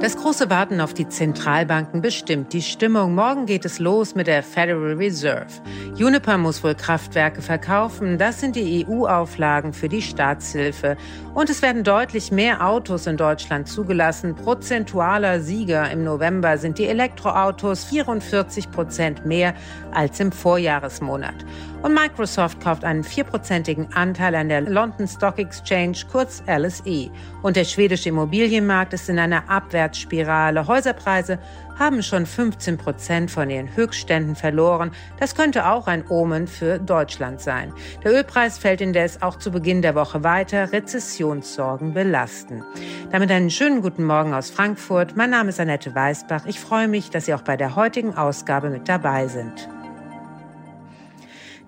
Das 0.00 0.16
große 0.16 0.48
Warten 0.48 0.80
auf 0.80 0.94
die 0.94 1.08
Zentralbanken 1.08 2.00
bestimmt 2.00 2.52
die 2.52 2.62
Stimmung. 2.62 3.16
Morgen 3.16 3.46
geht 3.46 3.64
es 3.64 3.80
los 3.80 4.14
mit 4.14 4.28
der 4.28 4.44
Federal 4.44 4.92
Reserve. 4.92 5.48
Juniper 5.96 6.38
muss 6.38 6.62
wohl 6.62 6.76
Kraftwerke 6.76 7.42
verkaufen. 7.42 8.16
Das 8.16 8.38
sind 8.38 8.54
die 8.54 8.86
EU-Auflagen 8.86 9.72
für 9.72 9.88
die 9.88 10.00
Staatshilfe. 10.00 10.96
Und 11.34 11.50
es 11.50 11.62
werden 11.62 11.82
deutlich 11.82 12.30
mehr 12.30 12.64
Autos 12.64 13.08
in 13.08 13.16
Deutschland 13.16 13.66
zugelassen. 13.66 14.36
Prozentualer 14.36 15.40
Sieger 15.40 15.90
im 15.90 16.04
November 16.04 16.58
sind 16.58 16.78
die 16.78 16.86
Elektroautos 16.86 17.82
44 17.86 18.70
Prozent 18.70 19.26
mehr 19.26 19.52
als 19.90 20.20
im 20.20 20.30
Vorjahresmonat. 20.30 21.44
Und 21.82 21.94
Microsoft 21.94 22.60
kauft 22.60 22.84
einen 22.84 23.04
vierprozentigen 23.04 23.92
Anteil 23.94 24.34
an 24.34 24.48
der 24.48 24.62
London 24.62 25.06
Stock 25.06 25.38
Exchange, 25.38 25.98
kurz 26.10 26.42
LSE. 26.48 27.10
Und 27.42 27.54
der 27.56 27.64
schwedische 27.64 28.08
Immobilienmarkt 28.08 28.92
ist 28.94 29.08
in 29.08 29.18
einer 29.18 29.48
Abwärtsspirale. 29.88 30.66
Häuserpreise 30.66 31.38
haben 31.78 32.02
schon 32.02 32.26
15 32.26 32.76
Prozent 32.76 33.30
von 33.30 33.48
ihren 33.48 33.74
Höchstständen 33.74 34.36
verloren. 34.36 34.90
Das 35.18 35.34
könnte 35.34 35.66
auch 35.66 35.86
ein 35.86 36.06
Omen 36.08 36.46
für 36.46 36.78
Deutschland 36.78 37.40
sein. 37.40 37.72
Der 38.04 38.12
Ölpreis 38.12 38.58
fällt 38.58 38.80
indes 38.80 39.22
auch 39.22 39.36
zu 39.36 39.50
Beginn 39.50 39.80
der 39.80 39.94
Woche 39.94 40.22
weiter. 40.22 40.72
Rezessionssorgen 40.72 41.94
belasten. 41.94 42.62
Damit 43.10 43.30
einen 43.30 43.50
schönen 43.50 43.80
guten 43.80 44.04
Morgen 44.04 44.34
aus 44.34 44.50
Frankfurt. 44.50 45.16
Mein 45.16 45.30
Name 45.30 45.48
ist 45.48 45.60
Annette 45.60 45.94
Weißbach. 45.94 46.44
Ich 46.46 46.60
freue 46.60 46.88
mich, 46.88 47.10
dass 47.10 47.24
Sie 47.24 47.34
auch 47.34 47.42
bei 47.42 47.56
der 47.56 47.74
heutigen 47.76 48.14
Ausgabe 48.14 48.68
mit 48.68 48.88
dabei 48.88 49.28
sind. 49.28 49.68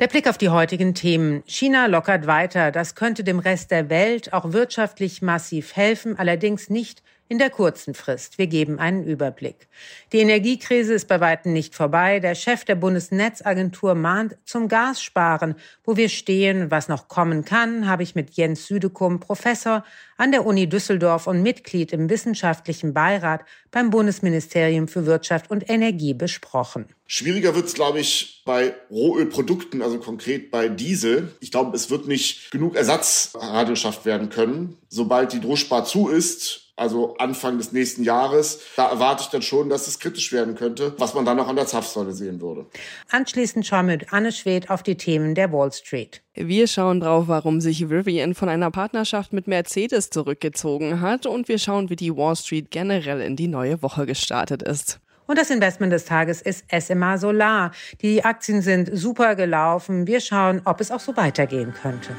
Der 0.00 0.08
Blick 0.08 0.28
auf 0.28 0.38
die 0.38 0.48
heutigen 0.48 0.94
Themen. 0.94 1.42
China 1.44 1.84
lockert 1.84 2.26
weiter. 2.26 2.70
Das 2.70 2.94
könnte 2.94 3.22
dem 3.22 3.38
Rest 3.38 3.70
der 3.70 3.90
Welt 3.90 4.32
auch 4.32 4.52
wirtschaftlich 4.52 5.20
massiv 5.20 5.76
helfen, 5.76 6.18
allerdings 6.18 6.70
nicht 6.70 7.02
in 7.30 7.38
der 7.38 7.48
kurzen 7.48 7.94
Frist. 7.94 8.38
Wir 8.38 8.48
geben 8.48 8.80
einen 8.80 9.04
Überblick. 9.04 9.68
Die 10.12 10.18
Energiekrise 10.18 10.94
ist 10.94 11.06
bei 11.06 11.20
weitem 11.20 11.52
nicht 11.52 11.76
vorbei. 11.76 12.18
Der 12.18 12.34
Chef 12.34 12.64
der 12.64 12.74
Bundesnetzagentur 12.74 13.94
mahnt 13.94 14.36
zum 14.44 14.66
Gassparen. 14.66 15.54
Wo 15.84 15.96
wir 15.96 16.08
stehen, 16.08 16.72
was 16.72 16.88
noch 16.88 17.06
kommen 17.06 17.44
kann, 17.44 17.88
habe 17.88 18.02
ich 18.02 18.16
mit 18.16 18.30
Jens 18.32 18.66
Südekum, 18.66 19.20
Professor 19.20 19.84
an 20.16 20.32
der 20.32 20.44
Uni 20.44 20.68
Düsseldorf 20.68 21.28
und 21.28 21.40
Mitglied 21.42 21.92
im 21.92 22.10
wissenschaftlichen 22.10 22.92
Beirat 22.92 23.42
beim 23.70 23.90
Bundesministerium 23.90 24.88
für 24.88 25.06
Wirtschaft 25.06 25.52
und 25.52 25.70
Energie 25.70 26.14
besprochen. 26.14 26.86
Schwieriger 27.06 27.54
wird 27.54 27.66
es, 27.66 27.74
glaube 27.74 28.00
ich, 28.00 28.42
bei 28.44 28.74
Rohölprodukten, 28.90 29.82
also 29.82 30.00
konkret 30.00 30.50
bei 30.50 30.68
Diesel. 30.68 31.34
Ich 31.38 31.52
glaube, 31.52 31.76
es 31.76 31.90
wird 31.90 32.08
nicht 32.08 32.50
genug 32.50 32.74
Ersatzradio 32.74 33.74
geschafft 33.74 34.04
werden 34.04 34.30
können. 34.30 34.76
Sobald 34.88 35.32
die 35.32 35.40
Druckspar 35.40 35.84
zu 35.84 36.08
ist, 36.08 36.69
also 36.80 37.16
Anfang 37.18 37.58
des 37.58 37.72
nächsten 37.72 38.02
Jahres. 38.02 38.60
Da 38.76 38.88
erwarte 38.88 39.24
ich 39.24 39.28
dann 39.28 39.42
schon, 39.42 39.68
dass 39.68 39.86
es 39.86 39.98
kritisch 39.98 40.32
werden 40.32 40.54
könnte, 40.54 40.94
was 40.98 41.14
man 41.14 41.24
dann 41.24 41.38
auch 41.38 41.48
an 41.48 41.56
der 41.56 41.66
Zapfsäule 41.66 42.12
sehen 42.12 42.40
würde. 42.40 42.66
Anschließend 43.10 43.66
schauen 43.66 43.86
wir 43.86 43.98
mit 43.98 44.12
Anne 44.12 44.32
Schwed 44.32 44.70
auf 44.70 44.82
die 44.82 44.96
Themen 44.96 45.34
der 45.34 45.52
Wall 45.52 45.70
Street. 45.72 46.22
Wir 46.34 46.66
schauen 46.66 47.00
drauf, 47.00 47.28
warum 47.28 47.60
sich 47.60 47.82
Rivian 47.90 48.34
von 48.34 48.48
einer 48.48 48.70
Partnerschaft 48.70 49.32
mit 49.32 49.46
Mercedes 49.46 50.08
zurückgezogen 50.08 51.02
hat 51.02 51.26
und 51.26 51.48
wir 51.48 51.58
schauen, 51.58 51.90
wie 51.90 51.96
die 51.96 52.16
Wall 52.16 52.34
Street 52.34 52.70
generell 52.70 53.20
in 53.20 53.36
die 53.36 53.48
neue 53.48 53.82
Woche 53.82 54.06
gestartet 54.06 54.62
ist. 54.62 55.00
Und 55.26 55.38
das 55.38 55.50
Investment 55.50 55.92
des 55.92 56.06
Tages 56.06 56.40
ist 56.40 56.64
SMA 56.76 57.18
Solar. 57.18 57.72
Die 58.00 58.24
Aktien 58.24 58.62
sind 58.62 58.90
super 58.92 59.36
gelaufen. 59.36 60.06
Wir 60.06 60.20
schauen, 60.20 60.62
ob 60.64 60.80
es 60.80 60.90
auch 60.90 60.98
so 60.98 61.16
weitergehen 61.16 61.74
könnte. 61.74 62.16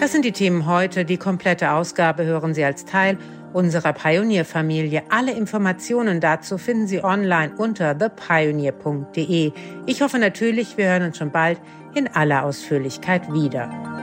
Das 0.00 0.12
sind 0.12 0.24
die 0.24 0.32
Themen 0.32 0.66
heute. 0.66 1.04
Die 1.04 1.16
komplette 1.16 1.70
Ausgabe 1.72 2.24
hören 2.24 2.52
Sie 2.52 2.64
als 2.64 2.84
Teil 2.84 3.16
unserer 3.52 3.92
Pionierfamilie. 3.92 5.04
Alle 5.08 5.32
Informationen 5.32 6.20
dazu 6.20 6.58
finden 6.58 6.86
Sie 6.86 7.02
online 7.02 7.54
unter 7.56 7.96
thepioneer.de. 7.96 9.52
Ich 9.86 10.02
hoffe 10.02 10.18
natürlich, 10.18 10.76
wir 10.76 10.86
hören 10.86 11.04
uns 11.04 11.18
schon 11.18 11.30
bald 11.30 11.60
in 11.94 12.08
aller 12.08 12.44
Ausführlichkeit 12.44 13.32
wieder. 13.32 13.93